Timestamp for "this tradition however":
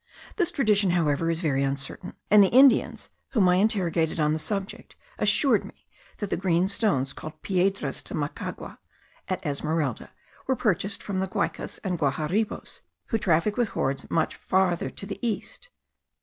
0.37-1.29